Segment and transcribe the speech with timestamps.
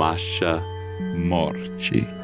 [0.00, 0.64] Masha
[1.14, 2.19] Morte.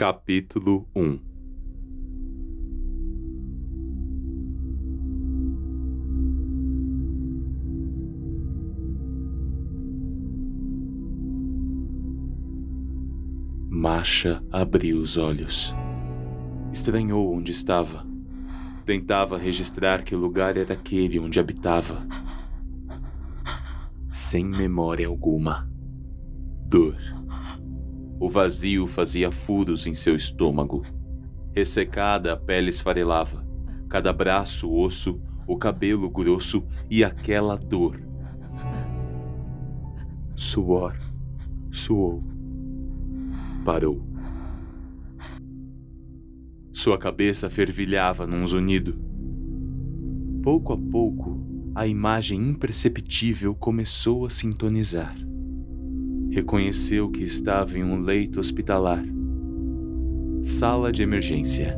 [0.00, 1.20] Capítulo 1
[13.68, 15.74] Masha abriu os olhos.
[16.72, 18.06] Estranhou onde estava.
[18.86, 22.06] Tentava registrar que lugar era aquele onde habitava.
[24.08, 25.70] Sem memória alguma.
[26.66, 26.96] Dor.
[28.20, 30.84] O vazio fazia furos em seu estômago.
[31.56, 33.42] Ressecada, a pele esfarelava.
[33.88, 37.98] Cada braço, osso, o cabelo grosso e aquela dor.
[40.36, 40.94] Suor.
[41.72, 42.22] Suou.
[43.64, 44.06] Parou.
[46.74, 48.98] Sua cabeça fervilhava num zunido.
[50.42, 51.42] Pouco a pouco,
[51.74, 55.29] a imagem imperceptível começou a sintonizar
[56.30, 59.04] reconheceu que estava em um leito hospitalar.
[60.42, 61.76] Sala de emergência.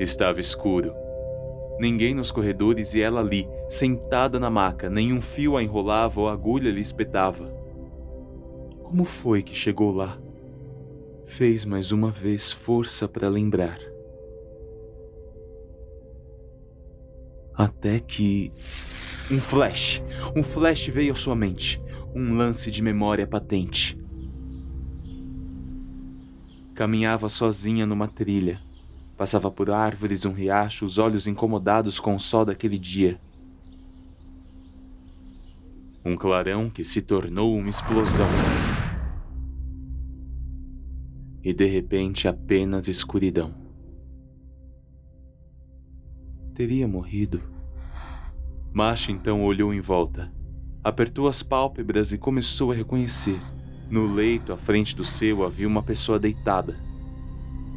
[0.00, 0.92] Estava escuro.
[1.78, 6.70] Ninguém nos corredores e ela ali, sentada na maca, nenhum fio a enrolava ou agulha
[6.70, 7.52] lhe espetava.
[8.82, 10.18] Como foi que chegou lá?
[11.24, 13.78] Fez mais uma vez força para lembrar.
[17.54, 18.52] Até que.
[19.30, 20.02] Um flash!
[20.36, 21.83] Um flash veio à sua mente
[22.14, 23.98] um lance de memória patente.
[26.72, 28.60] Caminhava sozinha numa trilha.
[29.16, 33.18] Passava por árvores, um riacho, os olhos incomodados com o sol daquele dia.
[36.04, 38.28] Um clarão que se tornou uma explosão.
[41.42, 43.52] E de repente apenas escuridão.
[46.54, 47.42] Teria morrido.
[48.72, 50.32] Masha então olhou em volta
[50.84, 53.40] apertou as pálpebras e começou a reconhecer.
[53.90, 56.76] No leito à frente do seu havia uma pessoa deitada.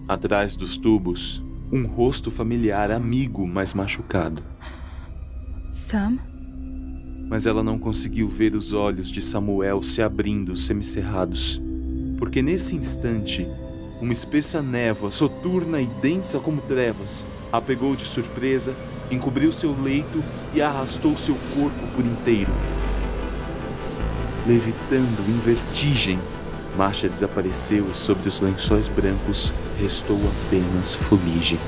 [0.09, 1.41] Atrás dos tubos,
[1.71, 4.43] um rosto familiar amigo, mas machucado.
[5.67, 6.19] Sam?
[7.29, 11.61] Mas ela não conseguiu ver os olhos de Samuel se abrindo semicerrados,
[12.17, 13.47] porque nesse instante,
[14.01, 18.75] uma espessa névoa, soturna e densa como trevas, a pegou de surpresa,
[19.11, 20.23] encobriu seu leito
[20.53, 22.51] e arrastou seu corpo por inteiro
[24.47, 26.17] levitando em vertigem.
[26.77, 31.59] Marcha desapareceu e sobre os lençóis brancos restou apenas fuligem.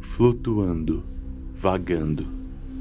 [0.00, 1.02] Flutuando,
[1.54, 2.26] vagando,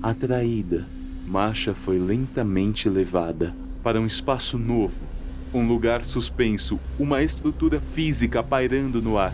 [0.03, 0.85] atraída
[1.31, 5.07] Masha foi lentamente levada para um espaço novo,
[5.53, 9.33] um lugar suspenso, uma estrutura física pairando no ar.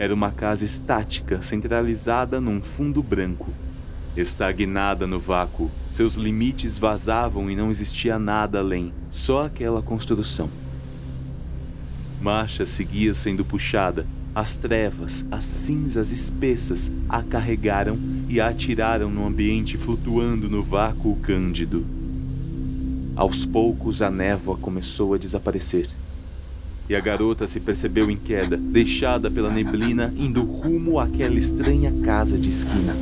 [0.00, 3.52] Era uma casa estática, centralizada num fundo branco.
[4.16, 10.50] Estagnada no vácuo, seus limites vazavam e não existia nada além, só aquela construção.
[12.20, 17.96] Masha seguia sendo puxada, as trevas, as cinzas espessas a carregaram
[18.32, 21.84] e a atiraram no ambiente flutuando no vácuo cândido.
[23.14, 25.86] Aos poucos a névoa começou a desaparecer.
[26.88, 32.38] E a garota se percebeu em queda, deixada pela neblina, indo rumo àquela estranha casa
[32.38, 32.96] de esquina.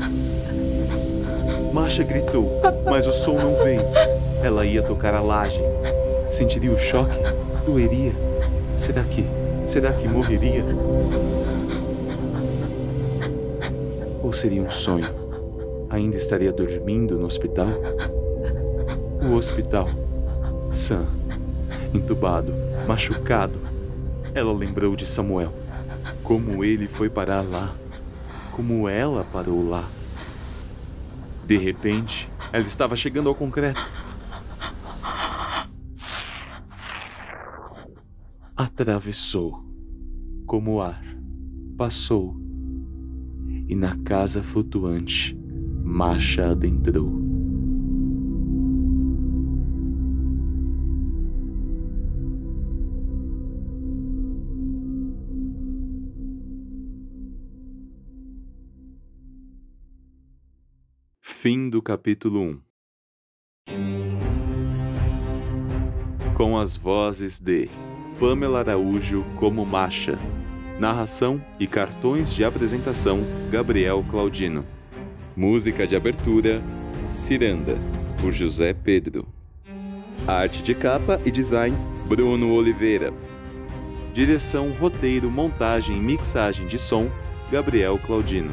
[1.73, 3.83] Masha gritou, mas o som não veio.
[4.43, 5.61] Ela ia tocar a laje.
[6.29, 7.17] Sentiria o choque?
[7.65, 8.13] Doeria?
[8.75, 9.25] Será que
[9.65, 10.65] Será que morreria?
[14.21, 15.20] Ou seria um sonho?
[15.91, 17.69] Ainda estaria dormindo no hospital?
[19.29, 19.89] O hospital.
[20.71, 21.07] Sam,
[21.93, 22.55] entubado,
[22.87, 23.61] machucado.
[24.33, 25.53] Ela lembrou de Samuel.
[26.23, 27.75] Como ele foi parar lá.
[28.53, 29.89] Como ela parou lá.
[31.45, 33.85] De repente, ela estava chegando ao concreto.
[38.81, 39.65] atravessou
[40.47, 41.03] como ar,
[41.79, 42.37] passou
[43.67, 45.40] e na casa flutuante
[45.93, 47.11] Masha adentrou.
[61.21, 62.61] Fim do capítulo 1
[66.35, 67.69] Com as vozes de
[68.21, 70.17] Pamela Araújo como Masha,
[70.79, 73.21] narração e cartões de apresentação
[73.51, 74.65] Gabriel Claudino,
[75.37, 76.63] música de abertura
[77.07, 77.77] Ciranda,
[78.21, 79.27] por José Pedro,
[80.27, 83.13] arte de capa e design Bruno Oliveira,
[84.13, 87.11] direção, roteiro, montagem e mixagem de som
[87.51, 88.53] Gabriel Claudino.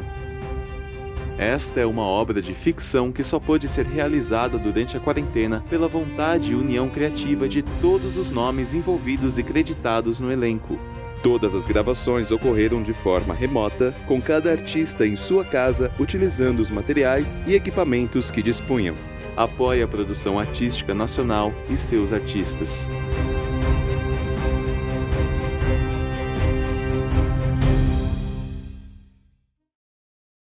[1.38, 5.88] Esta é uma obra de ficção que só pôde ser realizada durante a quarentena pela
[5.88, 10.80] vontade e união criativa de todos os nomes envolvidos e creditados no elenco.
[11.22, 16.70] Todas as gravações ocorreram de forma remota, com cada artista em sua casa utilizando os
[16.70, 18.96] materiais e equipamentos que dispunham.
[19.36, 22.88] Apoie a produção artística nacional e seus artistas.